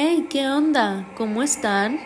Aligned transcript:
Hey, 0.00 0.28
¿qué 0.30 0.48
onda? 0.48 1.08
¿Cómo 1.16 1.42
están? 1.42 1.98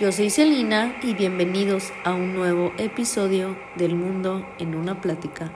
Yo 0.00 0.12
soy 0.12 0.30
Celina 0.30 0.96
y 1.02 1.12
bienvenidos 1.12 1.92
a 2.02 2.14
un 2.14 2.34
nuevo 2.34 2.72
episodio 2.78 3.54
del 3.76 3.94
Mundo 3.96 4.46
en 4.58 4.74
una 4.74 5.02
Plática. 5.02 5.52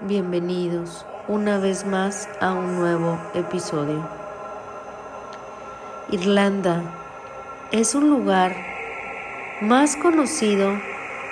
Bienvenidos 0.00 1.06
una 1.30 1.58
vez 1.58 1.86
más 1.86 2.28
a 2.40 2.52
un 2.52 2.74
nuevo 2.74 3.16
episodio. 3.34 4.04
Irlanda 6.10 6.82
es 7.70 7.94
un 7.94 8.10
lugar 8.10 8.52
más 9.60 9.94
conocido 9.94 10.76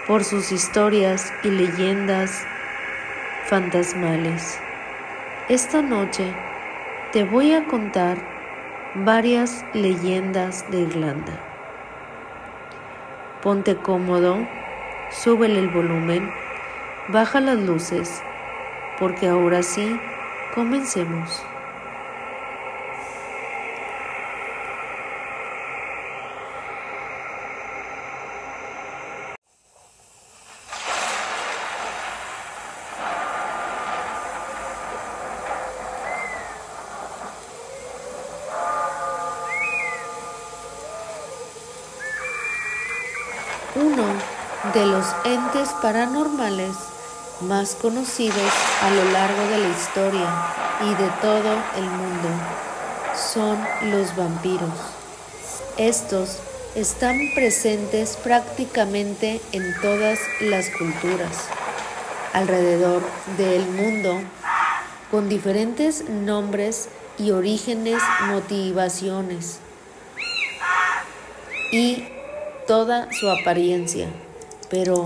por 0.07 0.23
sus 0.23 0.53
historias 0.53 1.33
y 1.43 1.49
leyendas 1.49 2.31
fantasmales. 3.47 4.61
Esta 5.49 5.83
noche 5.83 6.33
te 7.11 7.25
voy 7.25 7.53
a 7.53 7.67
contar 7.67 8.19
varias 8.95 9.65
leyendas 9.75 10.65
de 10.71 10.83
Irlanda. 10.83 11.33
Ponte 13.43 13.75
cómodo, 13.75 14.47
súbele 15.11 15.59
el 15.59 15.71
volumen, 15.71 16.31
baja 17.09 17.41
las 17.41 17.59
luces 17.59 18.23
porque 18.99 19.29
ahora 19.29 19.63
sí, 19.63 19.99
comencemos. 20.55 21.43
Uno 43.77 44.05
de 44.75 44.87
los 44.87 45.07
entes 45.25 45.69
paranormales 45.81 46.98
más 47.41 47.75
conocidos 47.75 48.53
a 48.83 48.91
lo 48.91 49.05
largo 49.13 49.43
de 49.49 49.59
la 49.59 49.69
historia 49.69 50.29
y 50.83 50.95
de 51.03 51.09
todo 51.21 51.53
el 51.77 51.85
mundo 51.85 52.29
son 53.15 53.59
los 53.91 54.15
vampiros. 54.17 54.73
Estos 55.77 56.39
están 56.75 57.19
presentes 57.35 58.17
prácticamente 58.17 59.41
en 59.53 59.75
todas 59.81 60.19
las 60.41 60.69
culturas 60.71 61.49
alrededor 62.33 63.03
del 63.37 63.67
mundo 63.67 64.21
con 65.11 65.29
diferentes 65.29 66.09
nombres 66.09 66.89
y 67.19 67.31
orígenes, 67.31 68.03
motivaciones 68.27 69.59
y 71.73 72.05
toda 72.67 73.13
su 73.13 73.29
apariencia, 73.31 74.09
pero 74.71 75.05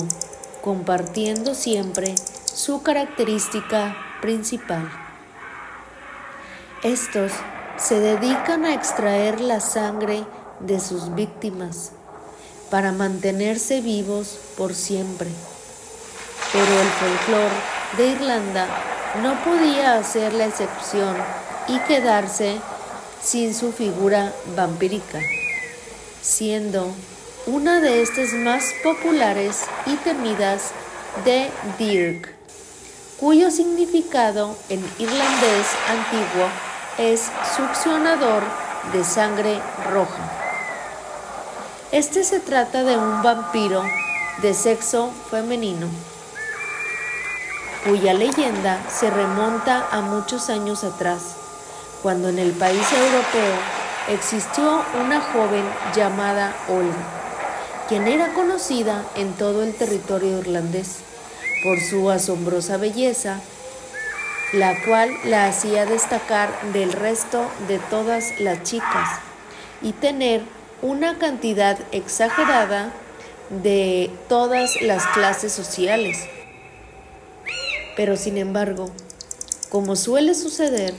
compartiendo 0.63 1.55
siempre 1.55 2.15
su 2.55 2.83
característica 2.83 3.97
principal. 4.21 4.89
Estos 6.83 7.33
se 7.77 7.99
dedican 8.01 8.65
a 8.65 8.75
extraer 8.75 9.41
la 9.41 9.61
sangre 9.61 10.25
de 10.61 10.81
sus 10.81 11.15
víctimas 11.15 11.93
para 12.71 12.93
mantenerse 12.93 13.81
vivos 13.81 14.39
por 14.57 14.75
siempre. 14.75 15.29
Pero 16.53 16.81
el 16.81 16.89
folclore 16.89 17.55
de 17.97 18.07
Irlanda 18.09 18.67
no 19.23 19.35
podía 19.45 19.99
hacer 19.99 20.33
la 20.33 20.47
excepción 20.47 21.15
y 21.69 21.79
quedarse 21.81 22.59
sin 23.23 23.55
su 23.55 23.73
figura 23.73 24.33
vampírica, 24.57 25.21
siendo 26.23 26.93
una 27.47 27.81
de 27.81 28.03
estas 28.03 28.35
más 28.35 28.73
populares 28.85 29.63
y 29.87 29.97
temidas 29.97 30.71
de 31.25 31.51
Dirk, 31.77 32.33
cuyo 33.19 33.51
significado 33.51 34.57
en 34.69 34.79
irlandés 35.01 35.67
antiguo 35.89 36.47
es 36.99 37.33
succionador 37.57 38.45
de 38.93 39.03
sangre 39.03 39.61
roja. 39.91 40.31
Este 41.91 42.23
se 42.23 42.39
trata 42.39 42.85
de 42.85 42.97
un 42.97 43.23
vampiro 43.25 43.83
de 44.41 44.55
sexo 44.55 45.11
femenino, 45.29 45.89
cuya 47.85 48.15
leyenda 48.15 48.79
se 48.89 49.11
remonta 49.11 49.89
a 49.91 50.01
muchos 50.01 50.49
años 50.49 50.85
atrás, 50.85 51.35
cuando 52.03 52.29
en 52.29 52.39
el 52.39 52.53
país 52.53 52.87
europeo 52.93 53.55
existió 54.11 54.85
una 55.05 55.21
joven 55.21 55.65
llamada 55.93 56.55
Olga 56.69 57.22
quien 57.93 58.09
era 58.09 58.33
conocida 58.33 59.05
en 59.17 59.35
todo 59.35 59.63
el 59.63 59.75
territorio 59.75 60.39
irlandés 60.39 61.01
por 61.63 61.79
su 61.79 62.11
asombrosa 62.11 62.79
belleza, 62.79 63.39
la 64.55 64.83
cual 64.87 65.11
la 65.27 65.45
hacía 65.45 65.85
destacar 65.85 66.49
del 66.73 66.91
resto 66.95 67.45
de 67.69 67.79
todas 67.79 68.41
las 68.41 68.63
chicas 68.63 69.21
y 69.83 69.93
tener 69.93 70.41
una 70.81 71.19
cantidad 71.19 71.79
exagerada 71.93 72.95
de 73.63 74.11
todas 74.27 74.81
las 74.81 75.07
clases 75.09 75.53
sociales. 75.53 76.17
Pero 77.95 78.17
sin 78.17 78.39
embargo, 78.39 78.91
como 79.69 79.97
suele 79.97 80.33
suceder, 80.33 80.95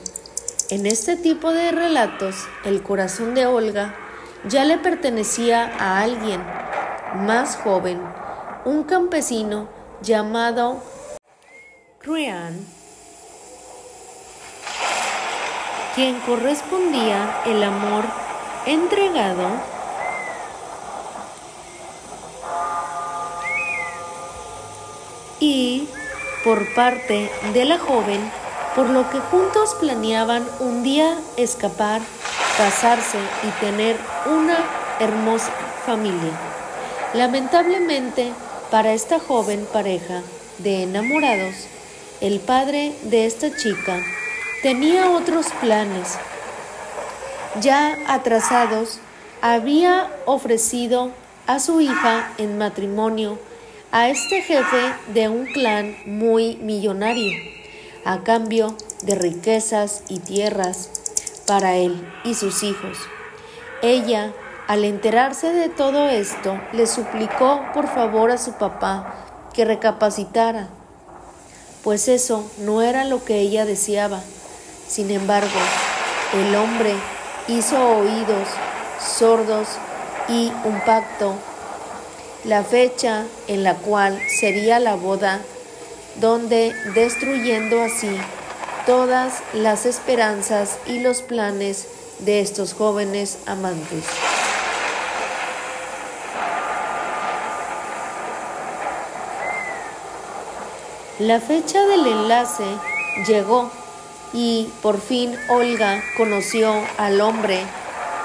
en 0.69 0.85
este 0.85 1.15
tipo 1.15 1.53
de 1.53 1.71
relatos 1.71 2.35
el 2.65 2.83
corazón 2.83 3.33
de 3.33 3.47
Olga 3.47 3.95
ya 4.47 4.63
le 4.63 4.77
pertenecía 4.77 5.73
a 5.79 5.99
alguien 6.01 6.39
más 7.13 7.57
joven, 7.57 8.01
un 8.65 8.83
campesino 8.83 9.67
llamado 10.01 10.81
Ryan, 12.01 12.65
quien 15.95 16.19
correspondía 16.21 17.41
el 17.45 17.63
amor 17.63 18.03
entregado 18.65 19.47
y 25.39 25.87
por 26.43 26.73
parte 26.73 27.29
de 27.53 27.65
la 27.65 27.77
joven, 27.77 28.19
por 28.75 28.89
lo 28.89 29.09
que 29.09 29.19
juntos 29.19 29.75
planeaban 29.79 30.45
un 30.59 30.83
día 30.83 31.17
escapar, 31.37 32.01
casarse 32.57 33.19
y 33.43 33.51
tener 33.63 33.97
una 34.25 34.57
hermosa 34.99 35.51
familia. 35.85 36.52
Lamentablemente, 37.13 38.31
para 38.71 38.93
esta 38.93 39.19
joven 39.19 39.67
pareja 39.71 40.23
de 40.57 40.83
enamorados, 40.83 41.53
el 42.21 42.39
padre 42.39 42.95
de 43.03 43.27
esta 43.27 43.55
chica 43.55 44.01
tenía 44.63 45.11
otros 45.11 45.45
planes. 45.61 46.17
Ya 47.61 47.99
atrasados, 48.07 48.99
había 49.41 50.09
ofrecido 50.25 51.11
a 51.45 51.59
su 51.59 51.81
hija 51.81 52.31
en 52.39 52.57
matrimonio 52.57 53.37
a 53.91 54.09
este 54.09 54.41
jefe 54.41 54.93
de 55.13 55.29
un 55.29 55.45
clan 55.45 55.95
muy 56.07 56.55
millonario, 56.55 57.31
a 58.05 58.23
cambio 58.23 58.75
de 59.03 59.13
riquezas 59.13 60.03
y 60.09 60.17
tierras 60.17 60.89
para 61.45 61.75
él 61.75 62.03
y 62.23 62.33
sus 62.33 62.63
hijos. 62.63 62.97
Ella 63.83 64.33
al 64.67 64.85
enterarse 64.85 65.51
de 65.51 65.69
todo 65.69 66.07
esto, 66.07 66.59
le 66.71 66.87
suplicó 66.87 67.61
por 67.73 67.87
favor 67.87 68.31
a 68.31 68.37
su 68.37 68.53
papá 68.53 69.13
que 69.53 69.65
recapacitara, 69.65 70.69
pues 71.83 72.07
eso 72.07 72.49
no 72.59 72.81
era 72.81 73.03
lo 73.03 73.23
que 73.25 73.39
ella 73.39 73.65
deseaba. 73.65 74.21
Sin 74.87 75.11
embargo, 75.11 75.59
el 76.33 76.55
hombre 76.55 76.93
hizo 77.47 77.77
oídos 77.97 78.47
sordos 78.99 79.67
y 80.29 80.51
un 80.63 80.79
pacto, 80.85 81.33
la 82.45 82.63
fecha 82.63 83.25
en 83.47 83.63
la 83.63 83.75
cual 83.75 84.19
sería 84.29 84.79
la 84.79 84.95
boda, 84.95 85.41
donde 86.21 86.73
destruyendo 86.93 87.81
así 87.81 88.17
todas 88.85 89.41
las 89.53 89.85
esperanzas 89.85 90.77
y 90.85 90.99
los 90.99 91.21
planes 91.21 91.87
de 92.19 92.39
estos 92.39 92.73
jóvenes 92.73 93.39
amantes. 93.45 94.03
La 101.19 101.39
fecha 101.39 101.79
del 101.85 102.07
enlace 102.07 102.65
llegó 103.27 103.69
y 104.33 104.67
por 104.81 104.99
fin 104.99 105.37
Olga 105.47 106.03
conoció 106.17 106.73
al 106.97 107.21
hombre 107.21 107.63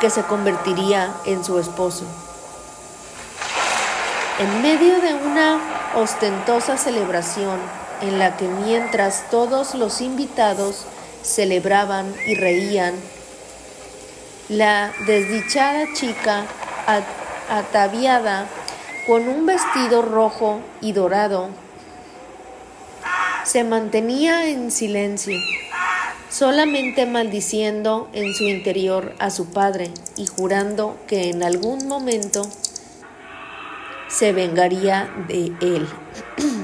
que 0.00 0.08
se 0.08 0.22
convertiría 0.22 1.12
en 1.26 1.44
su 1.44 1.58
esposo. 1.58 2.06
En 4.38 4.62
medio 4.62 5.02
de 5.02 5.12
una 5.12 5.60
ostentosa 5.96 6.78
celebración 6.78 7.60
en 8.00 8.18
la 8.18 8.38
que 8.38 8.48
mientras 8.48 9.28
todos 9.30 9.74
los 9.74 10.00
invitados 10.00 10.86
celebraban 11.22 12.14
y 12.26 12.36
reían, 12.36 12.94
la 14.48 14.94
desdichada 15.06 15.84
chica 15.92 16.46
ataviada 17.50 18.46
con 19.06 19.28
un 19.28 19.44
vestido 19.44 20.00
rojo 20.00 20.60
y 20.80 20.92
dorado 20.92 21.50
se 23.48 23.64
mantenía 23.64 24.46
en 24.50 24.70
silencio, 24.70 25.38
solamente 26.28 27.06
maldiciendo 27.06 28.10
en 28.12 28.34
su 28.34 28.44
interior 28.44 29.14
a 29.18 29.30
su 29.30 29.46
padre 29.46 29.90
y 30.18 30.26
jurando 30.26 30.98
que 31.06 31.30
en 31.30 31.42
algún 31.42 31.88
momento 31.88 32.42
se 34.08 34.34
vengaría 34.34 35.08
de 35.28 35.50
él. 35.62 35.88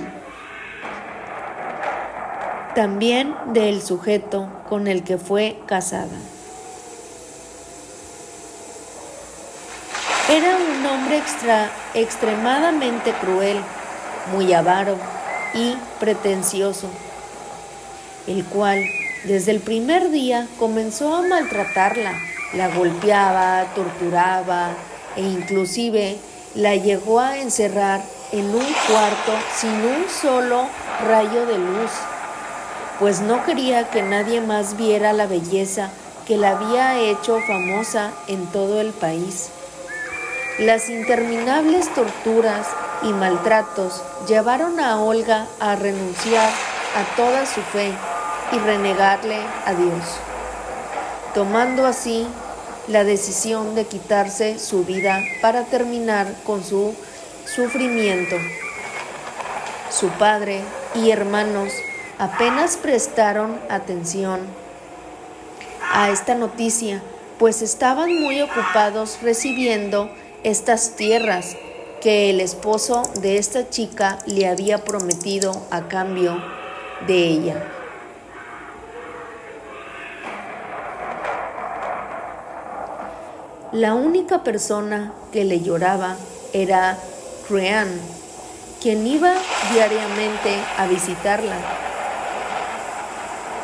También 2.75 3.35
del 3.55 3.81
sujeto 3.81 4.51
con 4.69 4.87
el 4.87 5.05
que 5.05 5.17
fue 5.17 5.57
casada. 5.65 6.19
Era 10.29 10.55
un 10.55 10.85
hombre 10.85 11.23
extremadamente 11.95 13.13
cruel, 13.23 13.59
muy 14.35 14.53
avaro 14.53 14.99
y 15.55 15.77
pretencioso, 16.01 16.89
el 18.27 18.45
cual 18.45 18.85
desde 19.25 19.53
el 19.53 19.61
primer 19.61 20.11
día 20.11 20.47
comenzó 20.59 21.15
a 21.15 21.23
maltratarla, 21.23 22.12
la 22.55 22.69
golpeaba, 22.69 23.65
torturaba 23.75 24.71
e 25.17 25.23
inclusive 25.23 26.19
la 26.55 26.77
llegó 26.77 27.21
a 27.21 27.39
encerrar 27.39 28.03
en 28.33 28.47
un 28.47 28.67
cuarto 28.89 29.33
sin 29.56 29.71
un 29.71 30.05
solo 30.09 30.67
rayo 31.06 31.47
de 31.47 31.59
luz, 31.59 31.91
pues 32.99 33.21
no 33.21 33.45
quería 33.45 33.91
que 33.91 34.03
nadie 34.03 34.41
más 34.41 34.77
viera 34.77 35.12
la 35.12 35.27
belleza 35.27 35.91
que 36.27 36.37
la 36.37 36.51
había 36.51 36.99
hecho 36.99 37.39
famosa 37.47 38.12
en 38.29 38.47
todo 38.47 38.81
el 38.81 38.93
país. 38.93 39.51
Las 40.59 40.89
interminables 40.89 41.93
torturas 41.95 42.67
y 43.05 43.12
maltratos 43.12 44.03
llevaron 44.27 44.81
a 44.81 45.01
Olga 45.01 45.47
a 45.61 45.77
renunciar 45.77 46.51
a 46.97 47.17
toda 47.17 47.47
su 47.47 47.61
fe 47.61 47.93
y 48.53 48.59
renegarle 48.59 49.39
a 49.67 49.75
Dios, 49.75 50.03
tomando 51.35 51.87
así 51.87 52.27
la 52.89 53.05
decisión 53.05 53.75
de 53.75 53.87
quitarse 53.87 54.59
su 54.59 54.85
vida 54.85 55.23
para 55.43 55.65
terminar 55.65 56.27
con 56.45 56.65
su 56.65 56.95
sufrimiento. 57.45 58.37
Su 59.91 60.09
padre 60.09 60.61
y 60.95 61.11
hermanos 61.11 61.73
apenas 62.19 62.77
prestaron 62.77 63.59
atención 63.69 64.41
a 65.93 66.11
esta 66.11 66.35
noticia, 66.35 67.03
pues 67.39 67.62
estaban 67.62 68.21
muy 68.21 68.41
ocupados 68.41 69.19
recibiendo 69.23 70.11
estas 70.43 70.97
tierras 70.97 71.56
que 72.05 72.29
el 72.29 72.43
esposo 72.43 73.03
de 73.23 73.39
esta 73.39 73.71
chica 73.71 74.19
le 74.27 74.47
había 74.47 74.85
prometido 74.85 75.62
a 75.71 75.89
cambio 75.89 76.37
de 77.06 77.17
ella. 77.17 77.65
La 83.73 83.95
única 83.95 84.45
persona 84.45 85.15
que 85.33 85.47
le 85.47 85.62
lloraba 85.62 86.17
era 86.53 86.99
Crean, 87.49 87.89
quien 88.83 89.06
iba 89.06 89.33
diariamente 89.73 90.59
a 90.77 90.87
visitarla. 90.87 91.56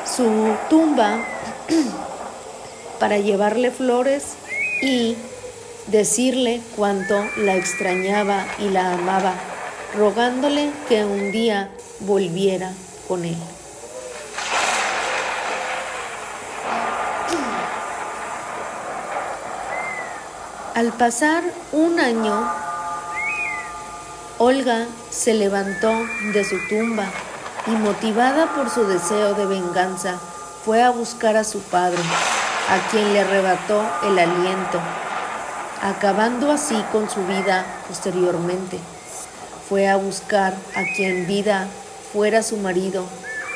Su 0.07 0.55
tumba 0.71 1.19
para 2.99 3.19
llevarle 3.19 3.71
flores 3.71 4.37
y 4.81 5.15
decirle 5.87 6.61
cuánto 6.77 7.25
la 7.37 7.57
extrañaba 7.57 8.47
y 8.59 8.69
la 8.69 8.93
amaba, 8.93 9.35
rogándole 9.97 10.71
que 10.89 11.05
un 11.05 11.33
día 11.33 11.71
volviera 12.01 12.73
con 13.09 13.25
él. 13.25 13.37
Al 20.75 20.93
pasar 20.93 21.43
un 21.73 22.01
año, 22.01 22.51
Olga 24.39 24.87
se 25.11 25.35
levantó 25.35 25.93
de 26.33 26.45
su 26.45 26.57
tumba 26.69 27.05
y 27.67 27.71
motivada 27.71 28.55
por 28.55 28.71
su 28.71 28.87
deseo 28.87 29.35
de 29.35 29.45
venganza, 29.45 30.19
fue 30.65 30.83
a 30.83 30.91
buscar 30.91 31.37
a 31.37 31.45
su 31.45 31.61
padre, 31.61 31.99
a 32.71 32.91
quien 32.91 33.13
le 33.13 33.21
arrebató 33.21 33.83
el 34.05 34.19
aliento 34.19 34.81
acabando 35.81 36.53
así 36.53 36.83
con 36.93 37.09
su 37.09 37.25
vida 37.27 37.65
posteriormente. 37.89 38.79
Fue 39.69 39.89
a 39.89 39.97
buscar 39.97 40.55
a 40.75 40.83
quien 40.97 41.27
vida 41.27 41.69
fuera 42.13 42.43
su 42.43 42.57
marido, 42.57 43.07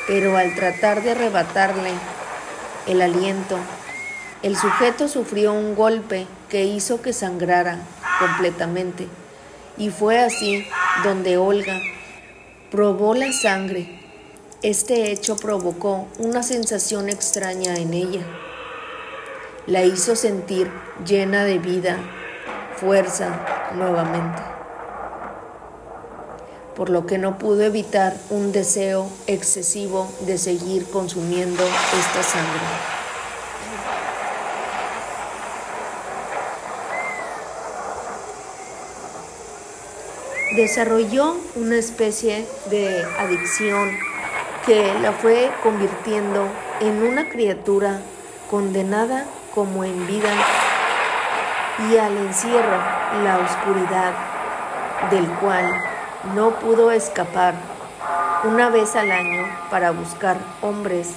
pero 0.07 0.37
al 0.37 0.55
tratar 0.55 1.03
de 1.03 1.11
arrebatarle 1.11 1.91
el 2.87 3.01
aliento, 3.01 3.57
el 4.41 4.55
sujeto 4.55 5.07
sufrió 5.07 5.53
un 5.53 5.75
golpe 5.75 6.27
que 6.49 6.63
hizo 6.63 7.01
que 7.01 7.13
sangrara 7.13 7.79
completamente. 8.19 9.07
Y 9.77 9.89
fue 9.89 10.19
así 10.19 10.65
donde 11.03 11.37
Olga 11.37 11.79
probó 12.71 13.13
la 13.13 13.31
sangre. 13.33 13.99
Este 14.61 15.11
hecho 15.11 15.35
provocó 15.35 16.07
una 16.17 16.43
sensación 16.43 17.09
extraña 17.09 17.75
en 17.75 17.93
ella 17.93 18.21
la 19.67 19.83
hizo 19.83 20.15
sentir 20.15 20.71
llena 21.05 21.43
de 21.43 21.57
vida, 21.57 21.97
fuerza 22.77 23.71
nuevamente, 23.73 24.41
por 26.75 26.89
lo 26.89 27.07
que 27.07 27.17
no 27.17 27.39
pudo 27.39 27.63
evitar 27.63 28.15
un 28.29 28.51
deseo 28.51 29.09
excesivo 29.25 30.11
de 30.21 30.37
seguir 30.37 30.85
consumiendo 30.89 31.63
esta 31.63 32.21
sangre. 32.21 32.61
Desarrolló 40.55 41.35
una 41.55 41.75
especie 41.75 42.45
de 42.69 43.03
adicción 43.19 43.89
que 44.65 44.93
la 45.01 45.11
fue 45.11 45.51
convirtiendo 45.63 46.47
en 46.81 47.03
una 47.03 47.29
criatura 47.29 47.99
condenada 48.49 49.25
como 49.55 49.85
en 49.85 50.05
vida 50.05 50.29
y 51.89 51.97
al 51.97 52.15
encierro, 52.17 52.77
la 53.23 53.37
oscuridad, 53.37 54.13
del 55.09 55.25
cual 55.39 55.65
no 56.35 56.51
pudo 56.51 56.91
escapar 56.91 57.53
una 58.43 58.69
vez 58.69 58.95
al 58.95 59.11
año 59.11 59.47
para 59.71 59.91
buscar 59.91 60.37
hombres 60.61 61.15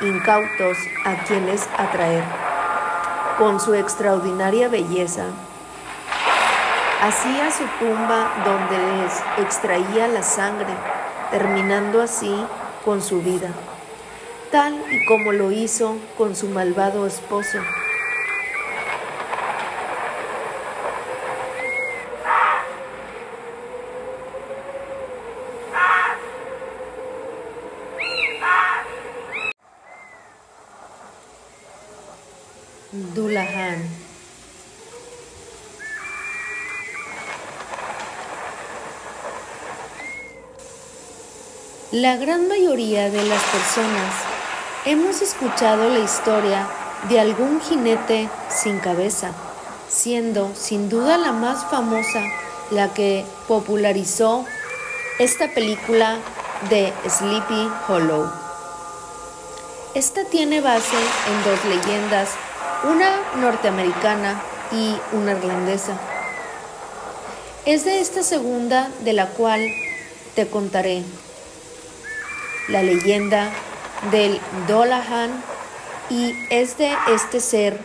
incautos 0.00 0.78
a 1.04 1.24
quienes 1.24 1.68
atraer. 1.76 2.24
Con 3.38 3.60
su 3.60 3.74
extraordinaria 3.74 4.68
belleza, 4.68 5.24
hacía 7.02 7.50
su 7.50 7.64
tumba 7.78 8.30
donde 8.44 8.78
les 8.96 9.44
extraía 9.44 10.08
la 10.08 10.22
sangre, 10.22 10.72
terminando 11.30 12.00
así 12.00 12.34
con 12.84 13.02
su 13.02 13.20
vida 13.20 13.50
tal 14.54 14.80
y 14.88 15.04
como 15.06 15.32
lo 15.32 15.50
hizo 15.50 15.96
con 16.16 16.36
su 16.36 16.46
malvado 16.46 17.08
esposo. 17.08 17.58
Dulahan. 33.12 33.82
La 41.90 42.16
gran 42.16 42.46
mayoría 42.46 43.10
de 43.10 43.24
las 43.24 43.42
personas 43.42 44.33
Hemos 44.86 45.22
escuchado 45.22 45.88
la 45.88 46.00
historia 46.00 46.68
de 47.08 47.18
algún 47.18 47.58
jinete 47.62 48.28
sin 48.50 48.80
cabeza, 48.80 49.30
siendo 49.88 50.54
sin 50.54 50.90
duda 50.90 51.16
la 51.16 51.32
más 51.32 51.64
famosa 51.70 52.20
la 52.70 52.92
que 52.92 53.24
popularizó 53.48 54.44
esta 55.18 55.48
película 55.48 56.18
de 56.68 56.92
Sleepy 57.08 57.70
Hollow. 57.88 58.30
Esta 59.94 60.26
tiene 60.26 60.60
base 60.60 60.98
en 60.98 61.44
dos 61.44 61.64
leyendas, 61.64 62.28
una 62.84 63.08
norteamericana 63.40 64.38
y 64.70 64.94
una 65.16 65.32
irlandesa. 65.32 65.98
Es 67.64 67.86
de 67.86 68.00
esta 68.00 68.22
segunda 68.22 68.90
de 69.00 69.14
la 69.14 69.28
cual 69.28 69.66
te 70.34 70.46
contaré. 70.46 71.02
La 72.68 72.82
leyenda 72.82 73.50
del 74.10 74.40
Dolahan 74.68 75.30
y 76.10 76.34
es 76.50 76.76
de 76.78 76.92
este 77.08 77.40
ser 77.40 77.78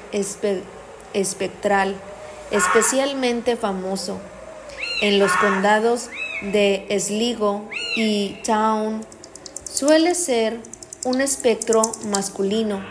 espectral 1.13 1.95
especialmente 2.51 3.55
famoso 3.55 4.19
en 5.01 5.19
los 5.19 5.31
condados 5.33 6.09
de 6.41 6.87
Sligo 6.99 7.69
y 7.95 8.39
Town. 8.43 9.05
Suele 9.63 10.15
ser 10.15 10.59
un 11.05 11.21
espectro 11.21 11.81
masculino, 12.07 12.83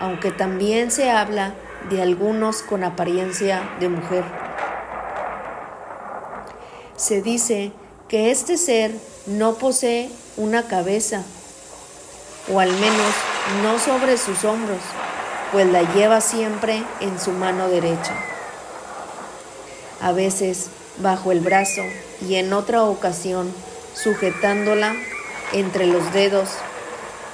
aunque 0.00 0.30
también 0.30 0.90
se 0.90 1.10
habla 1.10 1.54
de 1.90 2.02
algunos 2.02 2.62
con 2.62 2.84
apariencia 2.84 3.68
de 3.80 3.88
mujer. 3.88 4.24
Se 6.96 7.22
dice 7.22 7.72
que 8.08 8.30
este 8.30 8.56
ser 8.56 8.92
no 9.26 9.54
posee 9.54 10.10
una 10.36 10.66
cabeza, 10.66 11.24
o 12.52 12.60
al 12.60 12.72
menos 12.72 13.14
no 13.62 13.78
sobre 13.78 14.16
sus 14.18 14.44
hombros, 14.44 14.78
pues 15.52 15.66
la 15.66 15.82
lleva 15.94 16.20
siempre 16.20 16.82
en 17.00 17.20
su 17.20 17.32
mano 17.32 17.68
derecha. 17.68 18.14
A 20.00 20.12
veces 20.12 20.70
bajo 20.98 21.32
el 21.32 21.40
brazo 21.40 21.82
y 22.26 22.36
en 22.36 22.52
otra 22.52 22.84
ocasión 22.84 23.52
sujetándola 23.94 24.94
entre 25.52 25.86
los 25.86 26.12
dedos. 26.12 26.50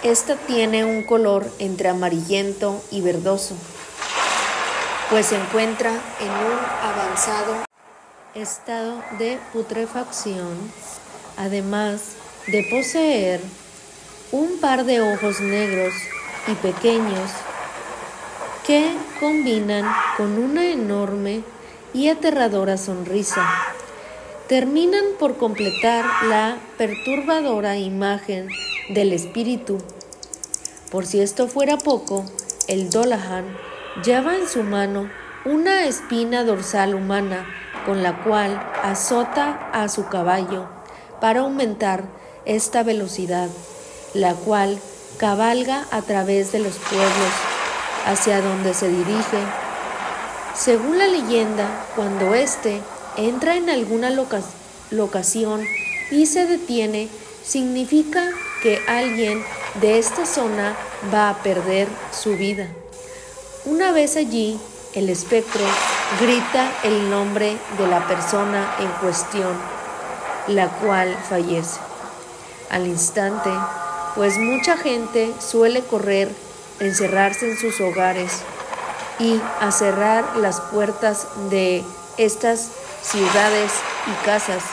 Esta 0.02 0.36
tiene 0.36 0.84
un 0.84 1.02
color 1.02 1.50
entre 1.58 1.88
amarillento 1.88 2.82
y 2.90 3.00
verdoso, 3.00 3.54
pues 5.10 5.26
se 5.26 5.36
encuentra 5.36 5.90
en 5.90 6.28
un 6.28 6.58
avanzado 6.82 7.64
estado 8.34 9.02
de 9.18 9.38
putrefacción, 9.52 10.70
además 11.36 12.00
de 12.46 12.66
poseer 12.70 13.40
un 14.32 14.58
par 14.60 14.84
de 14.84 15.00
ojos 15.00 15.40
negros 15.40 15.94
y 16.48 16.54
pequeños 16.54 17.30
que 18.66 18.92
combinan 19.20 19.84
con 20.16 20.38
una 20.38 20.66
enorme 20.66 21.42
y 21.94 22.08
aterradora 22.08 22.76
sonrisa. 22.76 23.46
Terminan 24.48 25.04
por 25.18 25.36
completar 25.36 26.04
la 26.24 26.58
perturbadora 26.76 27.76
imagen 27.76 28.48
del 28.88 29.12
espíritu. 29.12 29.78
Por 30.90 31.06
si 31.06 31.20
esto 31.20 31.48
fuera 31.48 31.78
poco, 31.78 32.24
el 32.68 32.90
Dolahan 32.90 33.44
lleva 34.04 34.36
en 34.36 34.48
su 34.48 34.62
mano 34.62 35.08
una 35.44 35.84
espina 35.84 36.42
dorsal 36.42 36.94
humana 36.94 37.46
con 37.86 38.02
la 38.02 38.22
cual 38.24 38.60
azota 38.82 39.70
a 39.72 39.88
su 39.88 40.08
caballo 40.08 40.66
para 41.20 41.40
aumentar 41.40 42.04
esta 42.44 42.82
velocidad, 42.82 43.48
la 44.16 44.34
cual 44.34 44.78
cabalga 45.18 45.86
a 45.90 46.02
través 46.02 46.52
de 46.52 46.58
los 46.58 46.76
pueblos 46.76 47.32
hacia 48.06 48.40
donde 48.40 48.74
se 48.74 48.88
dirige. 48.88 49.38
Según 50.54 50.98
la 50.98 51.06
leyenda, 51.06 51.68
cuando 51.94 52.34
éste 52.34 52.80
entra 53.16 53.56
en 53.56 53.68
alguna 53.68 54.10
locación 54.90 55.64
y 56.10 56.26
se 56.26 56.46
detiene, 56.46 57.08
significa 57.44 58.30
que 58.62 58.80
alguien 58.88 59.44
de 59.80 59.98
esta 59.98 60.24
zona 60.24 60.74
va 61.12 61.30
a 61.30 61.42
perder 61.42 61.88
su 62.10 62.36
vida. 62.36 62.68
Una 63.64 63.92
vez 63.92 64.16
allí, 64.16 64.58
el 64.94 65.10
espectro 65.10 65.62
grita 66.20 66.72
el 66.84 67.10
nombre 67.10 67.56
de 67.76 67.86
la 67.86 68.06
persona 68.06 68.76
en 68.78 68.88
cuestión, 68.92 69.54
la 70.46 70.68
cual 70.68 71.16
fallece. 71.28 71.80
Al 72.70 72.86
instante, 72.86 73.50
pues 74.16 74.38
mucha 74.38 74.76
gente 74.76 75.32
suele 75.38 75.82
correr, 75.82 76.28
encerrarse 76.80 77.50
en 77.50 77.56
sus 77.56 77.80
hogares 77.80 78.40
y 79.20 79.40
a 79.60 79.70
cerrar 79.70 80.36
las 80.38 80.60
puertas 80.60 81.28
de 81.50 81.84
estas 82.16 82.70
ciudades 83.02 83.70
y 84.08 84.24
casas, 84.24 84.64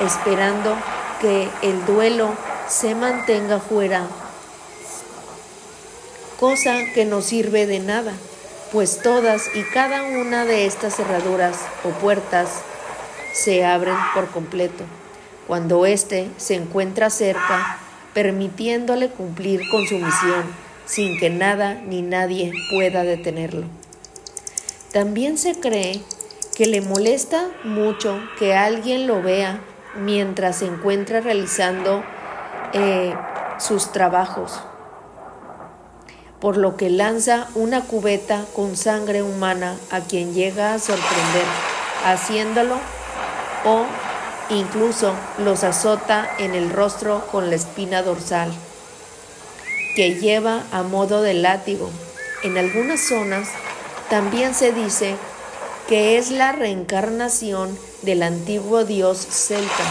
esperando 0.00 0.74
que 1.20 1.48
el 1.62 1.84
duelo 1.84 2.30
se 2.68 2.94
mantenga 2.94 3.58
fuera, 3.58 4.06
cosa 6.40 6.78
que 6.94 7.04
no 7.04 7.20
sirve 7.20 7.66
de 7.66 7.80
nada 7.80 8.14
pues 8.72 9.00
todas 9.02 9.50
y 9.54 9.62
cada 9.62 10.02
una 10.02 10.44
de 10.44 10.66
estas 10.66 10.96
cerraduras 10.96 11.56
o 11.84 11.90
puertas 11.90 12.48
se 13.32 13.64
abren 13.64 13.96
por 14.14 14.28
completo. 14.28 14.84
Cuando 15.46 15.86
éste 15.86 16.28
se 16.36 16.54
encuentra 16.54 17.08
cerca, 17.08 17.78
permitiéndole 18.18 19.10
cumplir 19.10 19.60
con 19.70 19.86
su 19.86 19.94
misión 19.94 20.42
sin 20.86 21.20
que 21.20 21.30
nada 21.30 21.74
ni 21.74 22.02
nadie 22.02 22.52
pueda 22.72 23.04
detenerlo. 23.04 23.62
También 24.92 25.38
se 25.38 25.60
cree 25.60 26.00
que 26.56 26.66
le 26.66 26.80
molesta 26.80 27.46
mucho 27.62 28.18
que 28.36 28.56
alguien 28.56 29.06
lo 29.06 29.22
vea 29.22 29.60
mientras 29.94 30.56
se 30.56 30.66
encuentra 30.66 31.20
realizando 31.20 32.02
eh, 32.72 33.14
sus 33.60 33.92
trabajos 33.92 34.58
por 36.40 36.56
lo 36.56 36.76
que 36.76 36.90
lanza 36.90 37.46
una 37.54 37.82
cubeta 37.82 38.46
con 38.52 38.76
sangre 38.76 39.22
humana 39.22 39.76
a 39.92 40.00
quien 40.00 40.34
llega 40.34 40.74
a 40.74 40.80
sorprender, 40.80 41.44
haciéndolo 42.04 42.78
o 43.64 43.86
incluso 44.50 45.14
los 45.38 45.64
azota 45.64 46.28
en 46.38 46.54
el 46.54 46.70
rostro 46.70 47.26
con 47.30 47.50
la 47.50 47.56
espina 47.56 48.02
dorsal, 48.02 48.52
que 49.94 50.14
lleva 50.14 50.62
a 50.72 50.82
modo 50.82 51.22
de 51.22 51.34
látigo. 51.34 51.90
En 52.42 52.56
algunas 52.56 53.00
zonas 53.00 53.48
también 54.08 54.54
se 54.54 54.72
dice 54.72 55.16
que 55.88 56.18
es 56.18 56.30
la 56.30 56.52
reencarnación 56.52 57.78
del 58.02 58.22
antiguo 58.22 58.84
dios 58.84 59.18
celta, 59.18 59.84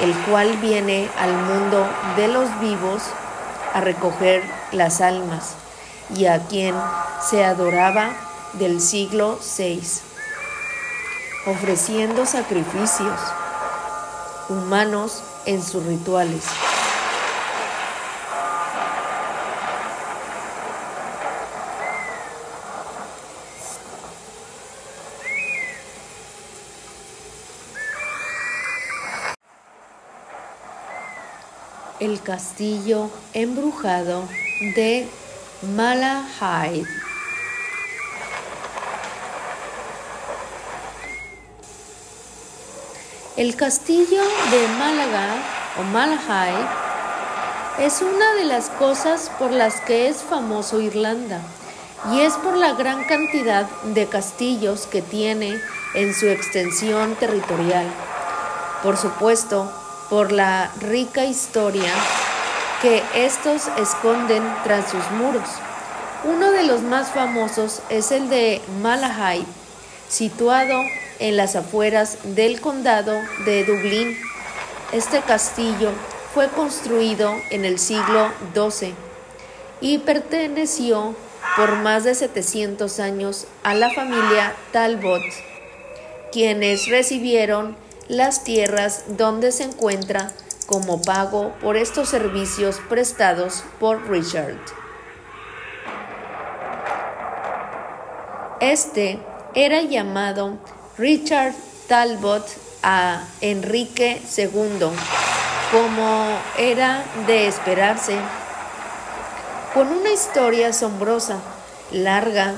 el 0.00 0.12
cual 0.24 0.56
viene 0.58 1.08
al 1.18 1.32
mundo 1.32 1.88
de 2.16 2.28
los 2.28 2.60
vivos 2.60 3.02
a 3.72 3.80
recoger 3.80 4.42
las 4.72 5.00
almas 5.00 5.54
y 6.14 6.26
a 6.26 6.40
quien 6.46 6.74
se 7.30 7.44
adoraba 7.44 8.10
del 8.54 8.80
siglo 8.80 9.38
VI, 9.56 9.80
ofreciendo 11.46 12.26
sacrificios 12.26 13.18
humanos 14.48 15.22
en 15.46 15.62
sus 15.62 15.84
rituales. 15.84 16.44
El 32.00 32.20
castillo 32.20 33.10
embrujado 33.32 34.28
de 34.74 35.08
Malahide. 35.76 37.11
El 43.42 43.56
castillo 43.56 44.22
de 44.52 44.68
Málaga 44.78 45.34
o 45.76 45.82
Malahide 45.82 46.64
es 47.80 48.00
una 48.00 48.34
de 48.34 48.44
las 48.44 48.68
cosas 48.68 49.32
por 49.36 49.50
las 49.50 49.80
que 49.80 50.06
es 50.06 50.18
famoso 50.18 50.80
Irlanda 50.80 51.40
y 52.12 52.20
es 52.20 52.34
por 52.34 52.56
la 52.56 52.74
gran 52.74 53.02
cantidad 53.02 53.68
de 53.82 54.06
castillos 54.06 54.86
que 54.86 55.02
tiene 55.02 55.60
en 55.94 56.14
su 56.14 56.28
extensión 56.28 57.16
territorial. 57.16 57.84
Por 58.80 58.96
supuesto, 58.96 59.68
por 60.08 60.30
la 60.30 60.70
rica 60.78 61.24
historia 61.24 61.92
que 62.80 63.02
estos 63.16 63.66
esconden 63.76 64.44
tras 64.62 64.88
sus 64.88 65.10
muros. 65.18 65.48
Uno 66.22 66.52
de 66.52 66.62
los 66.62 66.82
más 66.82 67.10
famosos 67.10 67.82
es 67.88 68.12
el 68.12 68.28
de 68.28 68.62
Malahide, 68.80 69.46
situado 70.08 70.80
en 71.18 71.36
las 71.36 71.56
afueras 71.56 72.18
del 72.34 72.60
condado 72.60 73.18
de 73.44 73.64
Dublín. 73.64 74.18
Este 74.92 75.20
castillo 75.20 75.90
fue 76.34 76.48
construido 76.48 77.34
en 77.50 77.64
el 77.64 77.78
siglo 77.78 78.30
XII 78.54 78.94
y 79.80 79.98
perteneció 79.98 81.14
por 81.56 81.76
más 81.76 82.04
de 82.04 82.14
700 82.14 83.00
años 83.00 83.46
a 83.62 83.74
la 83.74 83.90
familia 83.90 84.54
Talbot, 84.72 85.22
quienes 86.30 86.88
recibieron 86.88 87.76
las 88.08 88.44
tierras 88.44 89.04
donde 89.08 89.52
se 89.52 89.64
encuentra 89.64 90.32
como 90.66 91.02
pago 91.02 91.52
por 91.60 91.76
estos 91.76 92.08
servicios 92.08 92.80
prestados 92.88 93.64
por 93.78 94.08
Richard. 94.08 94.56
Este 98.60 99.18
era 99.54 99.82
llamado 99.82 100.58
Richard 100.98 101.54
Talbot 101.88 102.46
a 102.82 103.24
Enrique 103.40 104.20
II, 104.36 104.90
como 105.70 106.38
era 106.58 107.02
de 107.26 107.46
esperarse, 107.46 108.14
con 109.72 109.88
una 109.88 110.12
historia 110.12 110.68
asombrosa, 110.68 111.38
larga. 111.92 112.56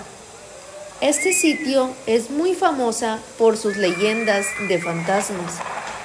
Este 1.00 1.32
sitio 1.32 1.94
es 2.06 2.30
muy 2.30 2.56
famosa 2.56 3.20
por 3.38 3.56
sus 3.56 3.76
leyendas 3.76 4.46
de 4.68 4.80
fantasmas 4.80 5.52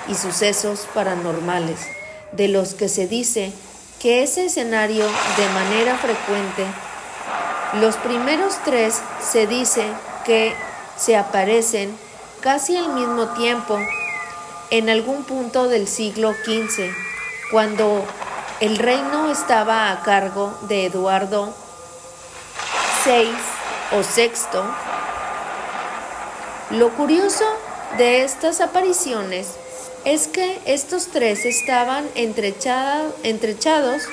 y 0.08 0.14
sucesos 0.14 0.88
paranormales, 0.94 1.80
de 2.32 2.48
los 2.48 2.76
que 2.76 2.90
se 2.90 3.08
dice 3.08 3.52
que 4.00 4.22
ese 4.22 4.46
escenario 4.46 5.06
de 5.06 5.50
manera 5.56 5.98
frecuente. 5.98 6.64
Los 7.82 7.96
primeros 7.96 8.54
tres 8.66 9.02
se 9.20 9.48
dice 9.48 9.84
que 10.26 10.54
se 10.96 11.18
aparecen 11.18 11.98
casi 12.42 12.78
al 12.78 12.94
mismo 12.94 13.30
tiempo 13.30 13.78
en 14.70 14.90
algún 14.90 15.24
punto 15.24 15.68
del 15.68 15.88
siglo 15.88 16.34
XV, 16.34 16.92
cuando 17.52 18.06
el 18.60 18.78
reino 18.78 19.32
estaba 19.32 19.92
a 19.92 20.02
cargo 20.04 20.58
de 20.64 20.86
Eduardo 20.86 21.54
VI 23.06 23.32
o 23.92 24.02
VI. 24.02 24.60
Lo 26.78 26.90
curioso 26.92 27.46
de 27.98 28.24
estas 28.24 28.62
apariciones 28.62 29.56
es 30.06 30.28
que 30.28 30.60
estos 30.66 31.08
tres 31.08 31.46
estaban 31.46 32.08
entrechados 32.16 34.04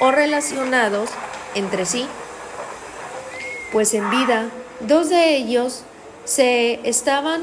o 0.00 0.10
relacionados 0.10 1.08
entre 1.54 1.86
sí, 1.86 2.06
pues 3.72 3.94
en 3.94 4.10
vida 4.10 4.50
dos 4.80 5.08
de 5.08 5.36
ellos 5.36 5.84
se 6.26 6.80
estaban 6.88 7.42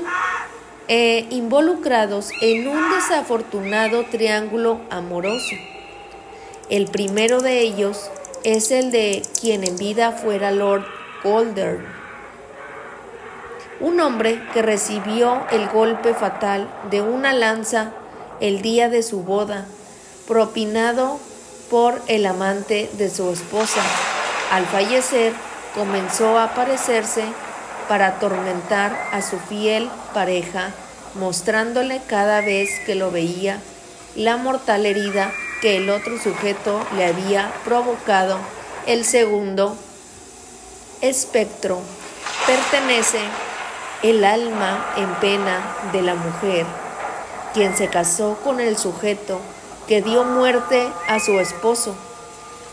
eh, 0.90 1.26
involucrados 1.30 2.30
en 2.42 2.68
un 2.68 2.92
desafortunado 2.92 4.04
triángulo 4.04 4.82
amoroso. 4.90 5.56
El 6.70 6.88
primero 6.88 7.42
de 7.42 7.62
ellos 7.62 8.10
es 8.44 8.72
el 8.72 8.92
de 8.92 9.24
quien 9.40 9.64
en 9.64 9.78
vida 9.78 10.12
fuera 10.12 10.52
Lord 10.52 10.86
Golder, 11.24 11.80
un 13.80 14.02
hombre 14.02 14.42
que 14.54 14.62
recibió 14.62 15.44
el 15.52 15.70
golpe 15.70 16.14
fatal 16.14 16.70
de 16.92 17.02
una 17.02 17.32
lanza 17.32 17.94
el 18.42 18.62
día 18.62 18.90
de 18.90 19.02
su 19.02 19.24
boda, 19.24 19.66
propinado 20.28 21.20
por 21.70 22.02
el 22.08 22.26
amante 22.26 22.90
de 22.98 23.10
su 23.10 23.30
esposa. 23.32 23.82
Al 24.52 24.66
fallecer, 24.66 25.34
comenzó 25.74 26.38
a 26.38 26.46
aparecerse 26.46 27.24
para 27.94 28.08
atormentar 28.08 28.92
a 29.12 29.22
su 29.22 29.38
fiel 29.38 29.88
pareja, 30.16 30.72
mostrándole 31.14 32.02
cada 32.08 32.42
vez 32.42 32.80
que 32.88 32.96
lo 32.96 33.12
veía 33.12 33.60
la 34.16 34.36
mortal 34.38 34.88
herida 34.88 35.32
que 35.62 35.78
el 35.78 35.92
otro 35.92 36.18
sujeto 36.18 36.84
le 36.98 37.06
había 37.06 37.54
provocado. 37.64 38.40
El 38.88 39.06
segundo 39.06 39.78
espectro 41.02 41.82
pertenece 42.48 43.20
el 44.02 44.26
alma 44.26 44.84
en 44.98 45.14
pena 45.18 45.62
de 45.92 46.02
la 46.02 46.16
mujer, 46.16 46.66
quien 47.54 47.78
se 47.78 47.90
casó 47.90 48.40
con 48.44 48.60
el 48.60 48.76
sujeto 48.76 49.40
que 49.88 50.02
dio 50.02 50.24
muerte 50.24 50.88
a 51.08 51.20
su 51.20 51.40
esposo 51.40 51.96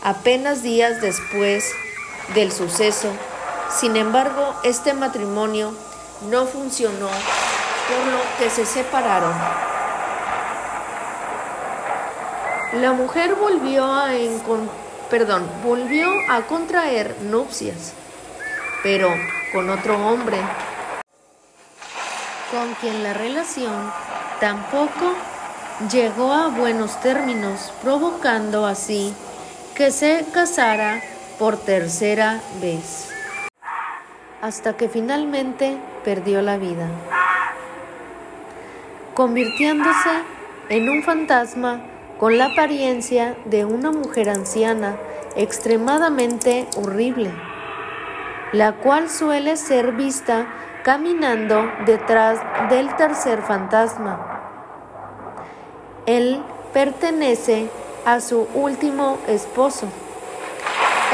apenas 0.01 0.63
días 0.63 0.99
después 0.99 1.63
del 2.33 2.51
suceso 2.51 3.11
sin 3.73 3.95
embargo, 3.95 4.53
este 4.63 4.93
matrimonio 4.93 5.73
no 6.29 6.45
funcionó, 6.45 7.07
por 7.07 8.11
lo 8.11 8.19
que 8.37 8.49
se 8.49 8.65
separaron. 8.65 9.33
La 12.73 12.93
mujer 12.93 13.35
volvió 13.35 13.85
a, 13.85 14.09
perdón, 15.09 15.49
volvió 15.63 16.09
a 16.29 16.41
contraer 16.43 17.15
nupcias, 17.23 17.93
pero 18.83 19.09
con 19.53 19.69
otro 19.69 19.95
hombre, 20.07 20.37
con 22.51 22.73
quien 22.75 23.03
la 23.03 23.13
relación 23.13 23.91
tampoco 24.39 25.13
llegó 25.91 26.33
a 26.33 26.47
buenos 26.47 26.99
términos, 27.01 27.73
provocando 27.81 28.65
así 28.65 29.13
que 29.75 29.91
se 29.91 30.25
casara 30.33 31.01
por 31.39 31.57
tercera 31.57 32.39
vez 32.61 33.10
hasta 34.41 34.75
que 34.75 34.89
finalmente 34.89 35.77
perdió 36.03 36.41
la 36.41 36.57
vida, 36.57 36.87
convirtiéndose 39.13 40.09
en 40.69 40.89
un 40.89 41.03
fantasma 41.03 41.81
con 42.19 42.37
la 42.37 42.45
apariencia 42.45 43.35
de 43.45 43.65
una 43.65 43.91
mujer 43.91 44.29
anciana 44.29 44.95
extremadamente 45.35 46.67
horrible, 46.75 47.31
la 48.51 48.73
cual 48.73 49.09
suele 49.09 49.57
ser 49.57 49.93
vista 49.93 50.47
caminando 50.83 51.71
detrás 51.85 52.39
del 52.69 52.95
tercer 52.95 53.41
fantasma. 53.41 54.41
Él 56.07 56.41
pertenece 56.73 57.69
a 58.05 58.19
su 58.19 58.47
último 58.55 59.19
esposo. 59.27 59.87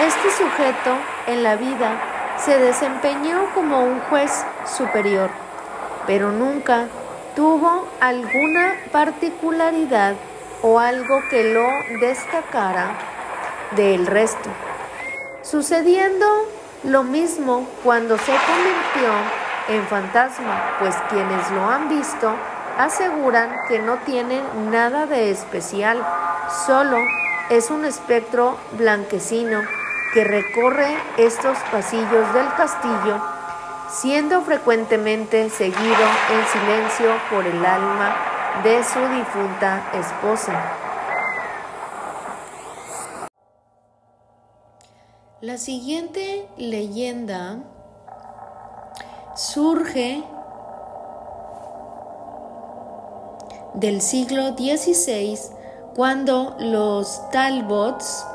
Este 0.05 0.31
sujeto 0.31 0.95
en 1.27 1.43
la 1.43 1.55
vida 1.55 2.06
se 2.43 2.57
desempeñó 2.59 3.53
como 3.53 3.83
un 3.83 3.99
juez 4.01 4.31
superior, 4.65 5.29
pero 6.05 6.31
nunca 6.31 6.87
tuvo 7.35 7.87
alguna 7.99 8.75
particularidad 8.91 10.15
o 10.61 10.79
algo 10.79 11.21
que 11.29 11.53
lo 11.53 11.67
destacara 11.99 12.91
del 13.75 14.07
resto, 14.07 14.49
sucediendo 15.41 16.25
lo 16.83 17.03
mismo 17.03 17.67
cuando 17.83 18.17
se 18.17 18.31
convirtió 18.31 19.11
en 19.69 19.85
fantasma, 19.87 20.77
pues 20.79 20.95
quienes 21.09 21.51
lo 21.51 21.69
han 21.69 21.89
visto 21.89 22.33
aseguran 22.77 23.49
que 23.67 23.79
no 23.79 23.97
tiene 23.97 24.41
nada 24.71 25.05
de 25.05 25.31
especial, 25.31 26.05
solo 26.65 26.97
es 27.49 27.71
un 27.71 27.85
espectro 27.85 28.57
blanquecino 28.73 29.61
que 30.13 30.23
recorre 30.23 30.95
estos 31.17 31.57
pasillos 31.71 32.33
del 32.33 32.47
castillo, 32.55 33.21
siendo 33.89 34.41
frecuentemente 34.41 35.49
seguido 35.49 36.05
en 36.31 36.47
silencio 36.47 37.11
por 37.29 37.45
el 37.45 37.65
alma 37.65 38.15
de 38.63 38.83
su 38.83 38.99
difunta 38.99 39.91
esposa. 39.93 40.53
La 45.41 45.57
siguiente 45.57 46.49
leyenda 46.57 47.59
surge 49.35 50.23
del 53.75 54.01
siglo 54.01 54.55
XVI 54.55 55.37
cuando 55.95 56.55
los 56.59 57.29
Talbots 57.29 58.25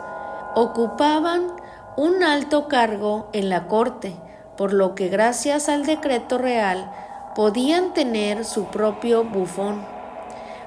ocupaban 0.54 1.61
un 1.96 2.22
alto 2.22 2.68
cargo 2.68 3.28
en 3.32 3.48
la 3.48 3.66
corte, 3.66 4.14
por 4.56 4.72
lo 4.72 4.94
que 4.94 5.08
gracias 5.08 5.68
al 5.68 5.84
decreto 5.84 6.38
real 6.38 6.90
podían 7.34 7.92
tener 7.92 8.44
su 8.44 8.66
propio 8.66 9.24
bufón. 9.24 9.84